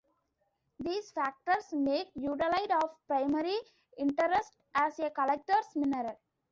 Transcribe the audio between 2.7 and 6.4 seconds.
of primary interest as a collector's mineral.